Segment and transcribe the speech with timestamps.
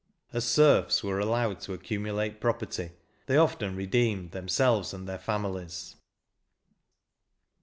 [0.33, 2.93] As serfs were allowed to accumu late property,
[3.27, 5.93] they often redeemed themselves and their famiUes.